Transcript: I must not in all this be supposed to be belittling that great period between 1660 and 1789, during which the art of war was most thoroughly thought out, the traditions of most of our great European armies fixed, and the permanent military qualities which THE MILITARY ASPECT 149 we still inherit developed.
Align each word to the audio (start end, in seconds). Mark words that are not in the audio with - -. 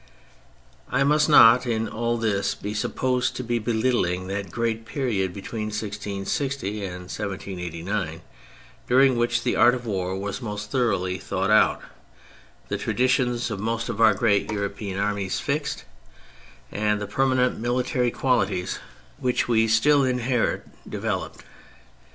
I 0.89 1.03
must 1.03 1.29
not 1.29 1.67
in 1.67 1.87
all 1.87 2.17
this 2.17 2.55
be 2.55 2.73
supposed 2.73 3.35
to 3.35 3.43
be 3.43 3.59
belittling 3.59 4.25
that 4.29 4.49
great 4.49 4.83
period 4.83 5.31
between 5.31 5.65
1660 5.67 6.83
and 6.83 7.01
1789, 7.03 8.21
during 8.87 9.15
which 9.15 9.43
the 9.43 9.55
art 9.55 9.75
of 9.75 9.85
war 9.85 10.15
was 10.19 10.41
most 10.41 10.71
thoroughly 10.71 11.19
thought 11.19 11.51
out, 11.51 11.83
the 12.67 12.79
traditions 12.79 13.51
of 13.51 13.59
most 13.59 13.89
of 13.89 14.01
our 14.01 14.15
great 14.15 14.51
European 14.51 14.97
armies 14.97 15.39
fixed, 15.39 15.85
and 16.71 16.99
the 16.99 17.05
permanent 17.05 17.59
military 17.59 18.09
qualities 18.09 18.79
which 19.19 19.45
THE 19.45 19.49
MILITARY 19.53 19.65
ASPECT 19.65 19.85
149 19.85 20.17
we 20.17 20.17
still 20.17 20.33
inherit 20.43 20.89
developed. 20.89 21.43